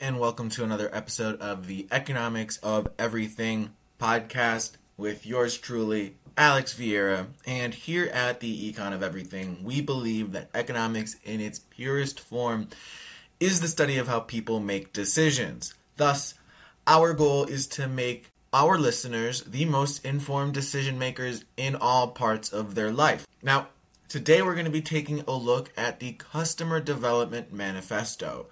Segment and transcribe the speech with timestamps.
[0.00, 6.72] and welcome to another episode of the Economics of Everything podcast with yours truly, Alex
[6.72, 7.26] Vieira.
[7.46, 12.68] And here at the Econ of Everything, we believe that economics in its purest form
[13.40, 15.74] is the study of how people make decisions.
[15.96, 16.32] Thus,
[16.86, 22.50] our goal is to make our listeners the most informed decision makers in all parts
[22.50, 23.26] of their life.
[23.42, 23.68] Now,
[24.08, 28.46] today we're going to be taking a look at the Customer Development Manifesto.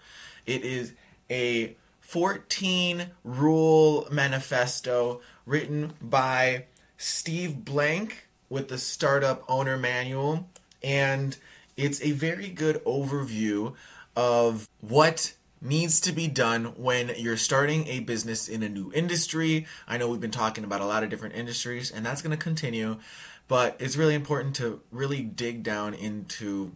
[0.44, 0.92] It is
[1.30, 6.64] a 14 rule manifesto written by
[6.96, 10.48] Steve Blank with the Startup Owner Manual.
[10.82, 11.37] And
[11.77, 13.74] it's a very good overview
[14.16, 19.66] of what needs to be done when you're starting a business in a new industry.
[19.87, 22.42] I know we've been talking about a lot of different industries, and that's going to
[22.42, 22.98] continue.
[23.48, 26.73] But it's really important to really dig down into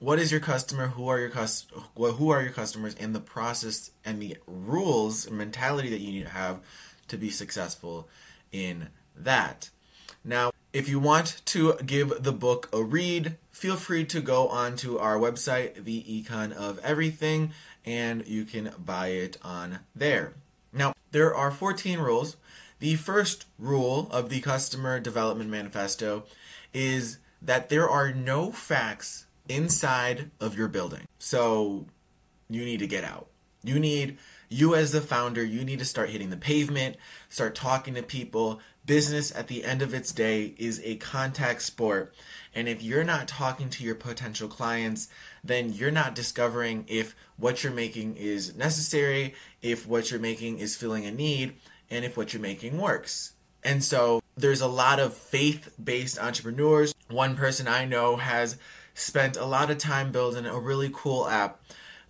[0.00, 3.90] what is your customer who are your cus- who are your customers and the process
[4.04, 6.58] and the rules and mentality that you need to have
[7.06, 8.08] to be successful
[8.50, 9.68] in that.
[10.24, 14.96] Now if you want to give the book a read feel free to go onto
[14.96, 17.52] our website the econ of everything
[17.84, 20.32] and you can buy it on there.
[20.72, 22.36] Now there are 14 rules.
[22.78, 26.22] The first rule of the customer development manifesto
[26.72, 31.06] is that there are no facts inside of your building.
[31.18, 31.86] So
[32.48, 33.26] you need to get out.
[33.62, 34.16] You need,
[34.48, 36.96] you as the founder, you need to start hitting the pavement,
[37.28, 38.60] start talking to people.
[38.86, 42.14] Business at the end of its day is a contact sport.
[42.54, 45.08] And if you're not talking to your potential clients,
[45.44, 50.76] then you're not discovering if what you're making is necessary, if what you're making is
[50.76, 51.54] filling a need,
[51.90, 53.34] and if what you're making works.
[53.62, 56.94] And so there's a lot of faith based entrepreneurs.
[57.08, 58.56] One person I know has
[58.94, 61.60] spent a lot of time building a really cool app.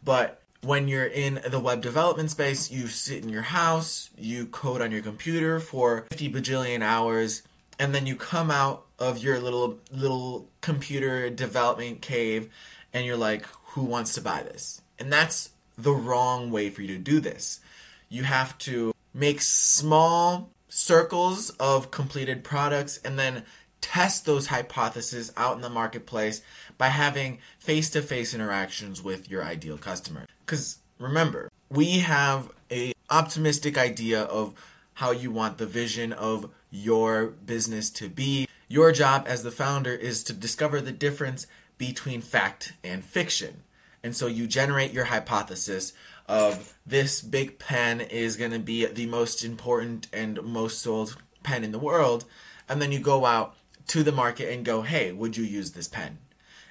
[0.03, 4.83] But when you're in the web development space, you sit in your house, you code
[4.83, 7.42] on your computer for 50 bajillion hours,
[7.78, 12.51] and then you come out of your little little computer development cave
[12.92, 14.83] and you're like, who wants to buy this?
[14.98, 17.61] And that's the wrong way for you to do this.
[18.08, 23.45] You have to make small circles of completed products and then
[23.80, 26.42] test those hypotheses out in the marketplace
[26.79, 30.27] by having face to face interactions with your ideal customer.
[30.45, 34.55] Because remember, we have a optimistic idea of
[34.95, 38.46] how you want the vision of your business to be.
[38.69, 41.46] Your job as the founder is to discover the difference
[41.79, 43.63] between fact and fiction.
[44.02, 45.92] And so you generate your hypothesis
[46.29, 51.64] of this big pen is going to be the most important and most sold pen
[51.64, 52.24] in the world.
[52.69, 53.57] And then you go out
[53.90, 56.18] to the market and go, hey, would you use this pen?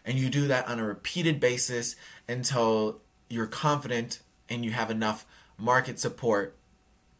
[0.05, 1.97] And you do that on a repeated basis
[2.29, 5.25] until you're confident and you have enough
[5.57, 6.55] market support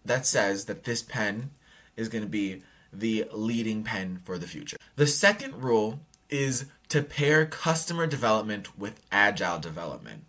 [0.05, 1.51] that says that this pen
[1.97, 4.77] is going to be the leading pen for the future.
[4.95, 5.99] The second rule
[6.29, 10.23] is to pair customer development with agile development.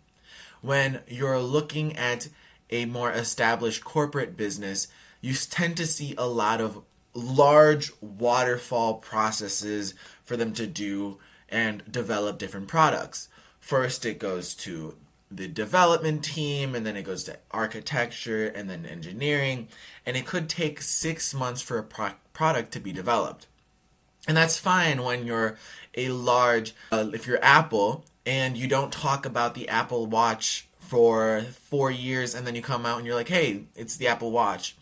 [0.59, 2.27] When you're looking at
[2.69, 4.89] a more established corporate business,
[5.21, 6.83] you tend to see a lot of
[7.13, 11.17] large waterfall processes for them to do
[11.49, 13.27] and develop different products.
[13.59, 14.95] First, it goes to
[15.29, 19.67] the development team, and then it goes to architecture, and then engineering.
[20.05, 23.47] And it could take six months for a pro- product to be developed.
[24.27, 25.57] And that's fine when you're
[25.95, 31.45] a large, uh, if you're Apple and you don't talk about the Apple Watch for
[31.51, 34.75] four years, and then you come out and you're like, hey, it's the Apple Watch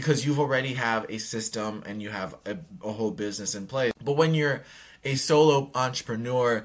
[0.00, 3.92] because you've already have a system and you have a, a whole business in place.
[4.02, 4.62] But when you're
[5.04, 6.64] a solo entrepreneur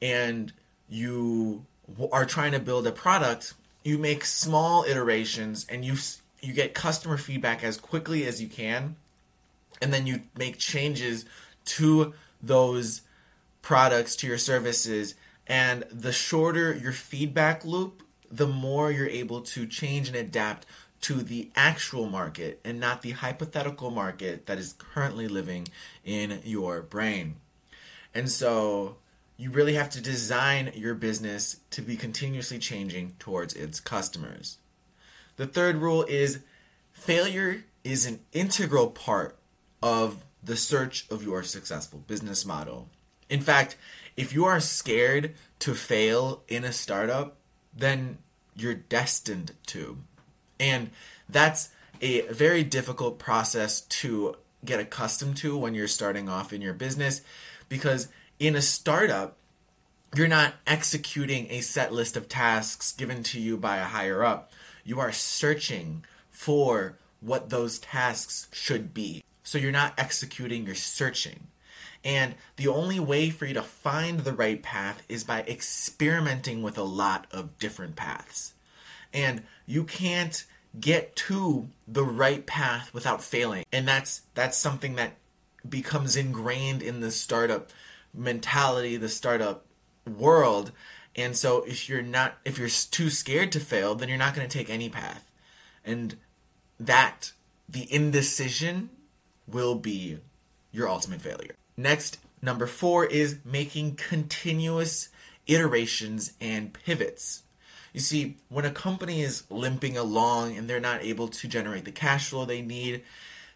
[0.00, 0.52] and
[0.88, 1.64] you
[2.10, 3.54] are trying to build a product,
[3.84, 5.94] you make small iterations and you
[6.40, 8.96] you get customer feedback as quickly as you can
[9.80, 11.24] and then you make changes
[11.64, 13.02] to those
[13.62, 15.14] products to your services
[15.46, 20.66] and the shorter your feedback loop the more you're able to change and adapt
[21.02, 25.68] to the actual market and not the hypothetical market that is currently living
[26.04, 27.36] in your brain.
[28.14, 28.96] And so
[29.36, 34.58] you really have to design your business to be continuously changing towards its customers.
[35.36, 36.40] The third rule is
[36.92, 39.36] failure is an integral part
[39.82, 42.88] of the search of your successful business model.
[43.28, 43.76] In fact,
[44.16, 47.38] if you are scared to fail in a startup,
[47.74, 48.18] then
[48.54, 49.98] you're destined to.
[50.62, 50.90] And
[51.28, 51.70] that's
[52.00, 57.20] a very difficult process to get accustomed to when you're starting off in your business
[57.68, 58.06] because
[58.38, 59.36] in a startup,
[60.14, 64.52] you're not executing a set list of tasks given to you by a higher up.
[64.84, 69.22] you are searching for what those tasks should be.
[69.42, 71.48] So you're not executing, you're searching.
[72.04, 76.78] And the only way for you to find the right path is by experimenting with
[76.78, 78.54] a lot of different paths.
[79.12, 80.44] And you can't
[80.78, 83.64] get to the right path without failing.
[83.72, 85.16] And that's that's something that
[85.68, 87.70] becomes ingrained in the startup
[88.14, 89.64] mentality, the startup
[90.06, 90.72] world.
[91.14, 94.48] And so if you're not if you're too scared to fail, then you're not going
[94.48, 95.30] to take any path.
[95.84, 96.16] And
[96.78, 97.32] that
[97.68, 98.90] the indecision
[99.46, 100.18] will be
[100.70, 101.54] your ultimate failure.
[101.76, 105.08] Next, number 4 is making continuous
[105.46, 107.42] iterations and pivots.
[107.92, 111.92] You see, when a company is limping along and they're not able to generate the
[111.92, 113.02] cash flow they need,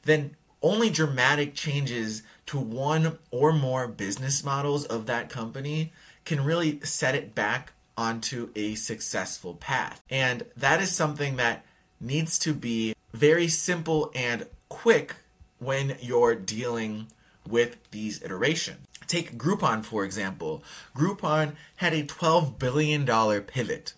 [0.05, 5.93] then only dramatic changes to one or more business models of that company
[6.25, 10.03] can really set it back onto a successful path.
[10.11, 11.65] And that is something that
[12.01, 15.17] needs to be very simple and quick
[15.59, 17.07] when you're dealing
[17.49, 18.87] with these iterations.
[19.07, 20.63] Take Groupon, for example.
[20.95, 23.07] Groupon had a $12 billion
[23.43, 23.95] pivot.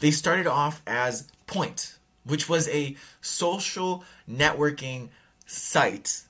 [0.00, 5.08] They started off as Point, which was a social networking
[5.46, 6.22] site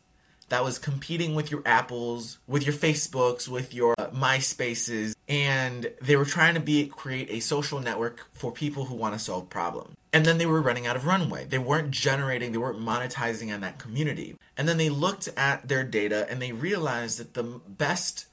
[0.52, 6.14] that was competing with your Apples, with your Facebooks, with your uh, MySpaces, and they
[6.14, 9.96] were trying to be create a social network for people who want to solve problems.
[10.12, 11.46] And then they were running out of runway.
[11.46, 14.36] They weren't generating, they weren't monetizing on that community.
[14.54, 18.26] And then they looked at their data and they realized that the best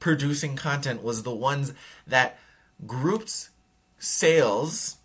[0.00, 1.72] producing content was the ones
[2.04, 2.36] that
[2.84, 3.49] grouped
[4.00, 4.96] sales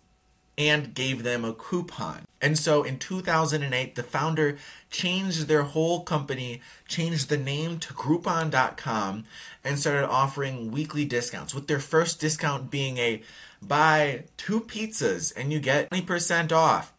[0.58, 2.24] and gave them a coupon.
[2.40, 4.56] And so in 2008, the founder
[4.90, 9.24] changed their whole company, changed the name to Groupon.com,
[9.62, 13.22] and started offering weekly discounts, with their first discount being a
[13.60, 16.92] buy two pizzas and you get 20% off.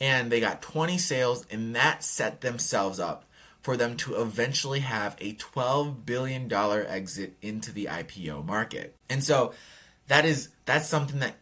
[0.00, 3.24] And they got 20 sales, and that set themselves up
[3.62, 8.96] for them to eventually have a $12 billion exit into the IPO market.
[9.08, 9.52] And so
[10.12, 11.36] that is that's something that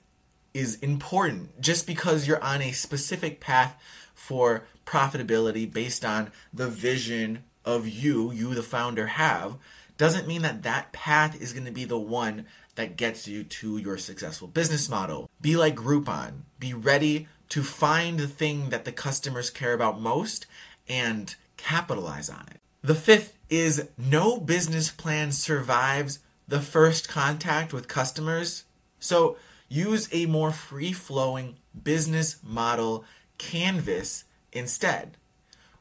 [0.54, 1.60] is important.
[1.60, 3.74] Just because you're on a specific path
[4.14, 9.56] for profitability based on the vision of you you the founder have
[9.98, 12.46] doesn't mean that that path is going to be the one
[12.76, 15.28] that gets you to your successful business model.
[15.40, 16.42] Be like groupon.
[16.60, 20.46] Be ready to find the thing that the customers care about most
[20.88, 22.60] and capitalize on it.
[22.82, 26.20] The fifth is no business plan survives
[26.50, 28.64] the first contact with customers
[28.98, 29.36] so
[29.68, 33.04] use a more free flowing business model
[33.38, 35.16] canvas instead.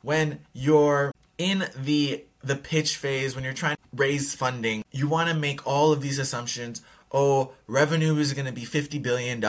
[0.02, 5.28] When you're in the the pitch phase, when you're trying to raise funding, you want
[5.28, 6.82] to make all of these assumptions.
[7.12, 9.44] Oh, revenue is going to be $50 billion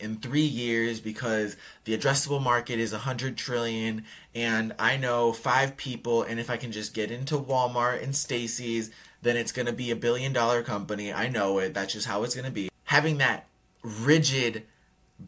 [0.00, 6.22] in three years because the addressable market is 100 trillion and I know five people
[6.22, 9.90] and if I can just get into Walmart and Stacy's, then it's going to be
[9.90, 11.12] a billion dollar company.
[11.12, 11.74] I know it.
[11.74, 12.70] That's just how it's going to be.
[12.84, 13.46] Having that
[13.82, 14.64] rigid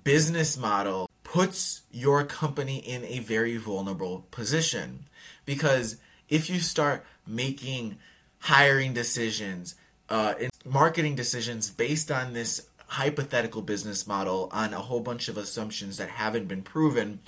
[0.04, 5.04] business model puts your company in a very vulnerable position
[5.44, 5.96] because
[6.28, 7.96] if you start making
[8.40, 9.74] hiring decisions
[10.08, 10.34] uh,
[10.64, 16.10] marketing decisions based on this hypothetical business model on a whole bunch of assumptions that
[16.10, 17.20] haven't been proven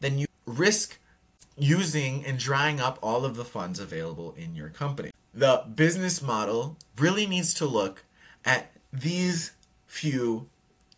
[0.00, 0.98] then you risk
[1.56, 6.76] using and drying up all of the funds available in your company the business model
[6.98, 8.04] really needs to look
[8.44, 9.52] at these
[9.86, 10.48] few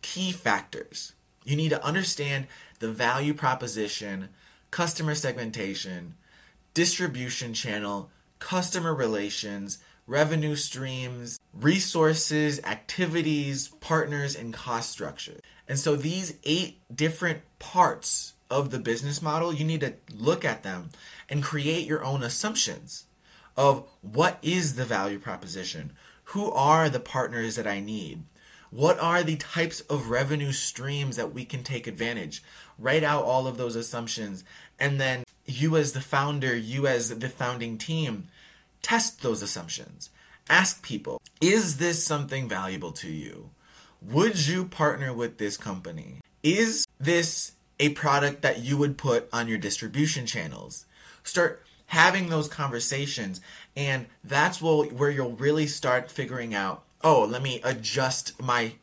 [0.01, 1.13] key factors.
[1.45, 2.47] You need to understand
[2.79, 4.29] the value proposition,
[4.71, 6.15] customer segmentation,
[6.73, 15.39] distribution channel, customer relations, revenue streams, resources, activities, partners, and cost structure.
[15.67, 20.63] And so these eight different parts of the business model, you need to look at
[20.63, 20.89] them
[21.29, 23.05] and create your own assumptions
[23.57, 25.93] of what is the value proposition?
[26.25, 28.23] Who are the partners that I need?
[28.69, 32.41] What are the types of revenue streams that we can take advantage?
[32.79, 34.45] Write out all of those assumptions.
[34.79, 38.29] And then you, as the founder, you, as the founding team,
[38.81, 40.09] test those assumptions.
[40.49, 43.49] Ask people, is this something valuable to you?
[44.01, 46.21] Would you partner with this company?
[46.41, 50.85] Is this a product that you would put on your distribution channels?
[51.23, 53.41] Start having those conversations,
[53.75, 58.73] and that's where you'll really start figuring out oh, let me adjust my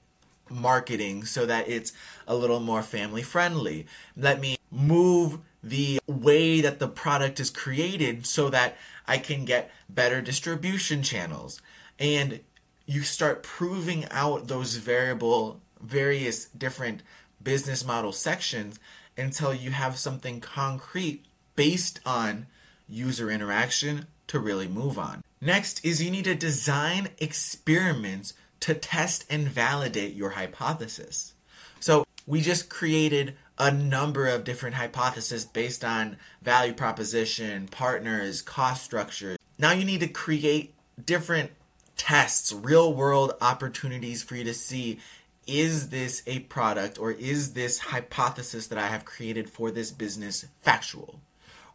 [0.50, 1.92] marketing so that it's
[2.26, 3.86] a little more family friendly.
[4.16, 9.70] Let me move the way that the product is created so that I can get
[9.88, 11.62] better distribution channels.
[11.96, 12.40] And
[12.86, 17.02] you start proving out those variable various different
[17.40, 18.80] business model sections
[19.16, 21.24] until you have something concrete
[21.54, 22.48] based on
[22.88, 25.22] user interaction to really move on.
[25.40, 31.34] Next is you need to design experiments to test and validate your hypothesis.
[31.80, 38.84] So we just created a number of different hypotheses based on value proposition, partners, cost
[38.84, 39.36] structure.
[39.58, 41.52] Now you need to create different
[41.96, 44.98] tests, real world opportunities for you to see
[45.46, 50.44] is this a product or is this hypothesis that I have created for this business
[50.60, 51.20] factual?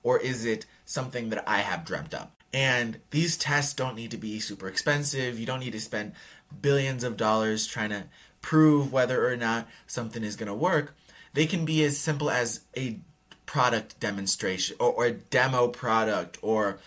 [0.03, 2.31] Or is it something that I have dreamt up?
[2.53, 5.39] And these tests don't need to be super expensive.
[5.39, 6.13] You don't need to spend
[6.61, 8.03] billions of dollars trying to
[8.41, 10.95] prove whether or not something is going to work.
[11.33, 12.99] They can be as simple as a
[13.47, 16.77] product demonstration or, or a demo product or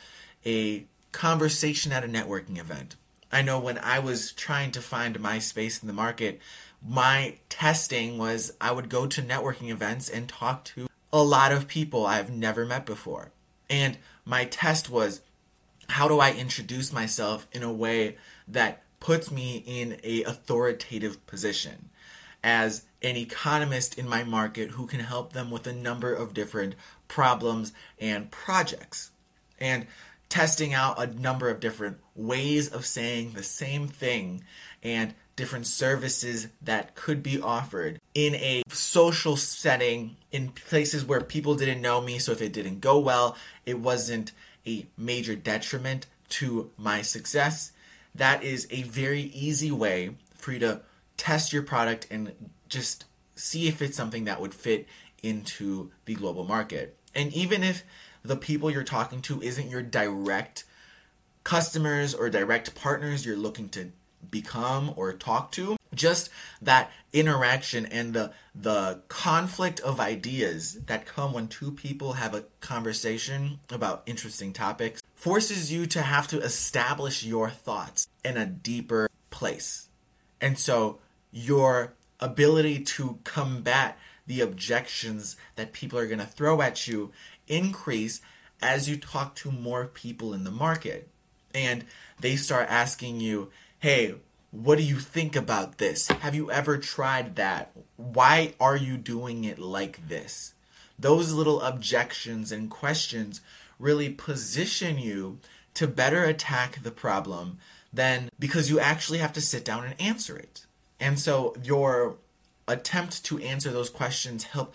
[0.45, 2.95] a conversation at a networking event.
[3.33, 6.41] I know when I was trying to find my space in the market,
[6.87, 10.87] my testing was I would go to networking events and talk to
[11.21, 13.33] a lot of people I've never met before.
[13.69, 15.23] And my test was
[15.89, 18.17] how do I introduce myself in a way
[18.49, 21.91] that puts me in a authoritative position
[22.43, 26.75] as an economist in my market who can help them with a number of different
[27.09, 29.11] problems and projects.
[29.59, 29.87] And
[30.29, 34.43] testing out a number of different ways of saying the same thing
[34.83, 41.55] and different services that could be offered in a social setting in places where people
[41.55, 42.19] didn't know me.
[42.19, 44.33] So if it didn't go well, it wasn't
[44.67, 47.73] a major detriment to my success.
[48.15, 50.81] That is a very easy way for you to
[51.17, 52.33] test your product and
[52.69, 54.87] just see if it's something that would fit
[55.23, 56.97] into the global market.
[57.15, 57.85] And even if
[58.23, 60.65] the people you're talking to isn't your direct
[61.45, 63.93] customers or direct partners you're looking to
[64.31, 66.31] become or talk to just
[66.61, 72.45] that interaction and the the conflict of ideas that come when two people have a
[72.61, 79.09] conversation about interesting topics forces you to have to establish your thoughts in a deeper
[79.31, 79.89] place.
[80.41, 81.01] And so
[81.33, 87.13] your ability to combat the objections that people are going to throw at you
[87.47, 88.21] increase
[88.61, 91.09] as you talk to more people in the market.
[91.55, 91.85] And
[92.21, 94.15] they start asking you hey,
[94.51, 96.09] what do you think about this?
[96.09, 97.73] Have you ever tried that?
[97.97, 100.55] Why are you doing it like this?
[100.99, 103.41] Those little objections and questions
[103.79, 105.39] really position you
[105.75, 107.59] to better attack the problem
[107.93, 110.65] than because you actually have to sit down and answer it.
[110.99, 112.17] And so your
[112.67, 114.75] attempt to answer those questions help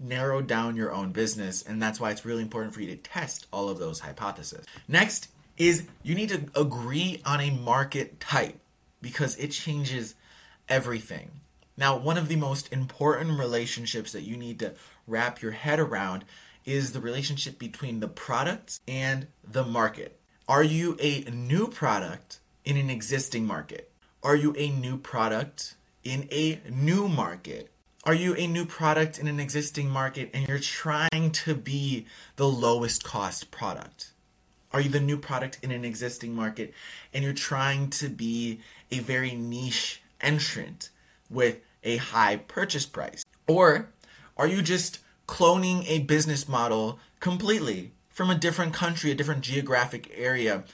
[0.00, 3.46] narrow down your own business and that's why it's really important for you to test
[3.52, 4.64] all of those hypotheses.
[4.86, 5.28] Next
[5.58, 8.58] is you need to agree on a market type
[9.02, 10.14] because it changes
[10.68, 11.30] everything.
[11.76, 14.74] Now, one of the most important relationships that you need to
[15.06, 16.24] wrap your head around
[16.64, 20.18] is the relationship between the product and the market.
[20.48, 23.90] Are you a new product in an existing market?
[24.22, 27.70] Are you a new product in a new market?
[28.04, 32.48] Are you a new product in an existing market and you're trying to be the
[32.48, 34.12] lowest cost product?
[34.72, 36.74] Are you the new product in an existing market
[37.12, 38.60] and you're trying to be
[38.90, 40.90] a very niche entrant
[41.30, 43.24] with a high purchase price?
[43.46, 43.88] Or
[44.36, 50.12] are you just cloning a business model completely from a different country, a different geographic
[50.14, 50.64] area,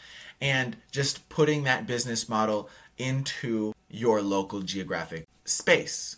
[0.40, 6.16] and just putting that business model into your local geographic space?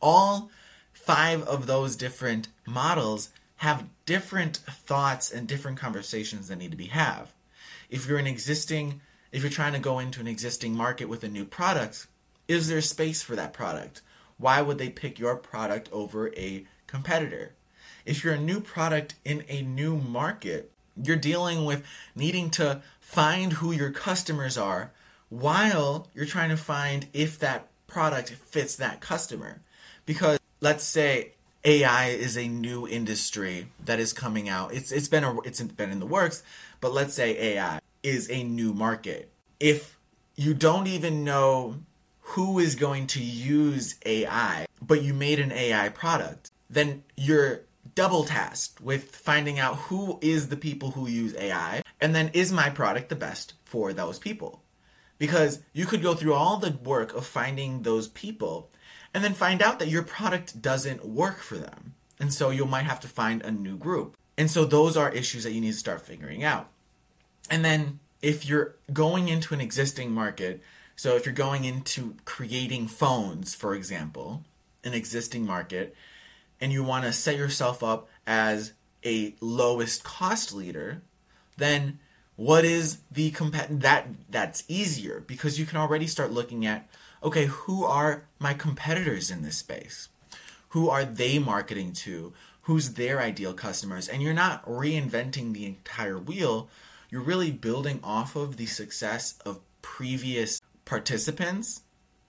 [0.00, 0.50] All
[0.92, 3.30] five of those different models
[3.60, 7.32] have different thoughts and different conversations that need to be have.
[7.90, 9.02] If you're an existing
[9.32, 12.06] if you're trying to go into an existing market with a new product,
[12.48, 14.00] is there space for that product?
[14.38, 17.52] Why would they pick your product over a competitor?
[18.04, 21.84] If you're a new product in a new market, you're dealing with
[22.16, 24.90] needing to find who your customers are
[25.28, 29.60] while you're trying to find if that product fits that customer.
[30.06, 34.72] Because let's say AI is a new industry that is coming out.
[34.72, 36.42] It's it's been a, it's been in the works,
[36.80, 39.30] but let's say AI is a new market.
[39.58, 39.98] If
[40.36, 41.76] you don't even know
[42.20, 47.62] who is going to use AI, but you made an AI product, then you're
[47.94, 52.52] double tasked with finding out who is the people who use AI and then is
[52.52, 54.62] my product the best for those people?
[55.18, 58.70] Because you could go through all the work of finding those people
[59.12, 61.94] and then find out that your product doesn't work for them.
[62.18, 64.16] And so you might have to find a new group.
[64.36, 66.70] And so those are issues that you need to start figuring out.
[67.50, 70.62] And then if you're going into an existing market,
[70.96, 74.44] so if you're going into creating phones, for example,
[74.84, 75.94] an existing market
[76.60, 78.74] and you want to set yourself up as
[79.04, 81.02] a lowest cost leader,
[81.56, 81.98] then
[82.36, 86.88] what is the compet that that's easier because you can already start looking at
[87.22, 90.08] okay, who are my competitors in this space?
[90.70, 92.32] Who are they marketing to?
[92.62, 94.08] Who's their ideal customers?
[94.08, 96.68] And you're not reinventing the entire wheel.
[97.10, 101.82] You're really building off of the success of previous participants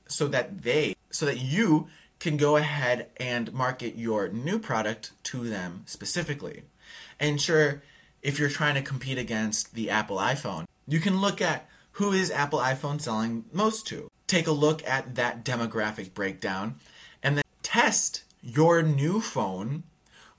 [0.07, 1.87] so that they so that you
[2.19, 6.63] can go ahead and market your new product to them specifically.
[7.19, 7.81] And sure,
[8.21, 12.31] if you're trying to compete against the Apple iPhone, you can look at who is
[12.31, 14.09] Apple iPhone selling most to.
[14.31, 16.75] Take a look at that demographic breakdown
[17.21, 19.83] and then test your new phone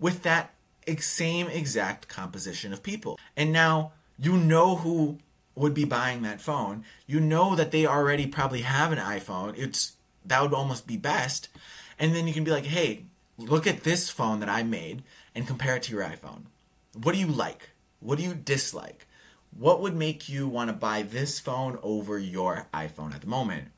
[0.00, 0.54] with that
[0.96, 3.18] same exact composition of people.
[3.36, 5.18] And now you know who
[5.54, 6.86] would be buying that phone.
[7.06, 9.58] You know that they already probably have an iPhone.
[9.58, 11.50] It's that would almost be best.
[11.98, 13.04] And then you can be like, hey,
[13.36, 15.02] look at this phone that I made
[15.34, 16.44] and compare it to your iPhone.
[16.94, 17.68] What do you like?
[18.00, 19.06] What do you dislike?
[19.54, 23.68] What would make you want to buy this phone over your iPhone at the moment?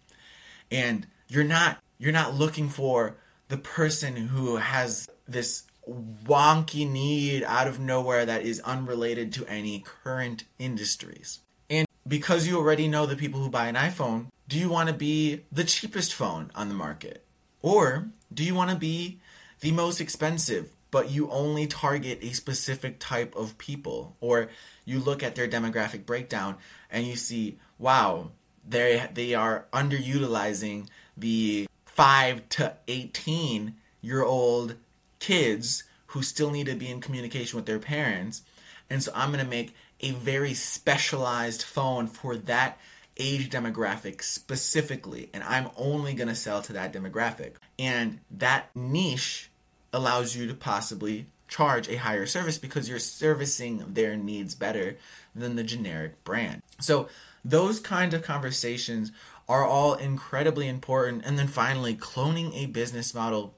[0.71, 3.17] And you're not you're not looking for
[3.49, 9.85] the person who has this wonky need out of nowhere that is unrelated to any
[10.03, 11.41] current industries.
[11.69, 14.95] And because you already know the people who buy an iPhone, do you want to
[14.95, 17.25] be the cheapest phone on the market?
[17.63, 19.21] Or do you want to be
[19.61, 24.17] the most expensive, but you only target a specific type of people?
[24.21, 24.51] Or
[24.85, 26.57] you look at their demographic breakdown
[26.91, 28.31] and you see, wow,
[28.69, 34.77] they they are underutilizing the 5 to 18 year old
[35.19, 38.43] kids who still need to be in communication with their parents.
[38.91, 42.79] And so I'm going to make a very specialized phone for that
[43.17, 47.55] age demographic specifically, and I'm only going to sell to that demographic.
[47.79, 49.51] And that niche
[49.93, 54.97] allows you to possibly charge a higher service because you're servicing their needs better
[55.35, 56.63] than the generic brand.
[56.81, 57.09] So,
[57.45, 59.13] those kind of conversations
[59.49, 61.25] are all incredibly important.
[61.25, 63.55] And then finally, cloning a business model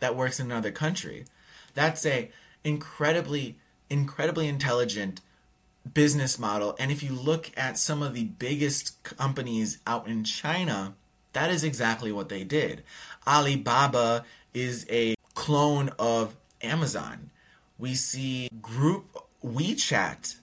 [0.00, 1.24] that works in another country.
[1.74, 2.30] That's a
[2.64, 5.20] incredibly incredibly intelligent
[5.94, 6.74] business model.
[6.78, 10.94] And if you look at some of the biggest companies out in China,
[11.32, 12.82] that is exactly what they did.
[13.26, 17.30] Alibaba is a clone of Amazon.
[17.78, 20.36] We see group WeChat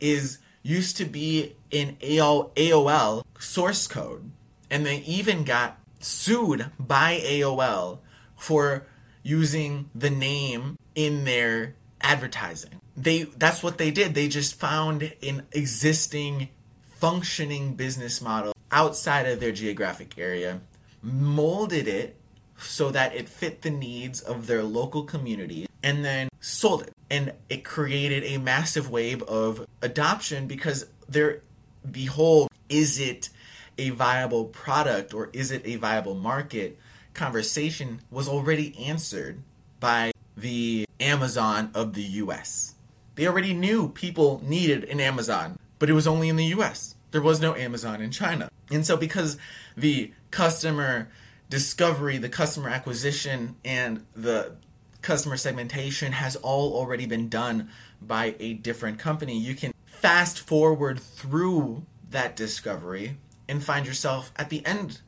[0.00, 4.30] is used to be in AOL source code
[4.70, 7.98] and they even got sued by AOL
[8.36, 8.86] for
[9.22, 14.14] using the name in their advertising they that's what they did.
[14.14, 16.48] They just found an existing
[16.90, 20.60] functioning business model outside of their geographic area,
[21.02, 22.16] molded it
[22.60, 26.92] so that it fit the needs of their local community, and then sold it.
[27.10, 31.42] And it created a massive wave of adoption because there
[31.90, 33.30] behold, is it
[33.78, 36.78] a viable product or is it a viable market
[37.14, 39.42] conversation was already answered
[39.80, 42.74] by the Amazon of the US.
[43.14, 46.94] They already knew people needed an Amazon, but it was only in the US.
[47.10, 48.50] There was no Amazon in China.
[48.70, 49.36] And so, because
[49.76, 51.08] the customer
[51.50, 54.56] discovery, the customer acquisition, and the
[55.02, 57.68] customer segmentation has all already been done
[58.00, 64.48] by a different company, you can fast forward through that discovery and find yourself at
[64.48, 65.00] the end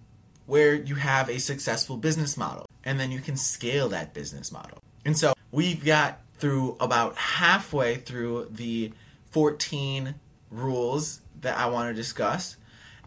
[0.47, 4.79] where you have a successful business model and then you can scale that business model.
[5.05, 8.93] And so we've got through about halfway through the
[9.31, 10.17] 14
[10.51, 12.57] rules that I want to discuss.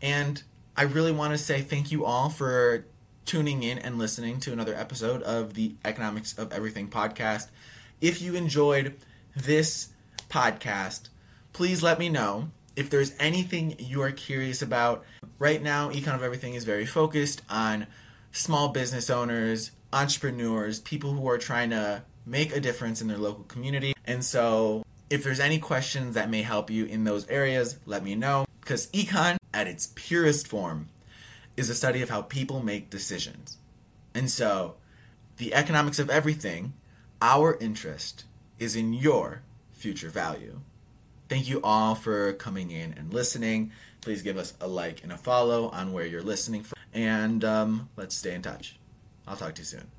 [0.01, 0.41] And
[0.77, 2.85] I really want to say thank you all for
[3.25, 7.47] tuning in and listening to another episode of the Economics of Everything podcast.
[7.99, 8.95] If you enjoyed
[9.35, 9.89] this
[10.29, 11.09] podcast,
[11.51, 15.03] please let me know if there's anything you are curious about.
[15.39, 17.87] Right now, Econ of Everything is very focused on
[18.31, 23.43] small business owners, entrepreneurs, people who are trying to make a difference in their local
[23.45, 23.93] community.
[24.05, 28.13] And so, if there's any questions that may help you in those areas, let me
[28.15, 28.45] know.
[28.59, 30.89] Because econ, at its purest form,
[31.57, 33.57] is a study of how people make decisions.
[34.13, 34.75] And so,
[35.37, 36.73] the economics of everything,
[37.21, 38.25] our interest
[38.59, 39.41] is in your
[39.73, 40.61] future value.
[41.27, 43.71] Thank you all for coming in and listening.
[44.01, 46.77] Please give us a like and a follow on where you're listening from.
[46.93, 48.77] And um, let's stay in touch.
[49.27, 49.94] I'll talk to you soon.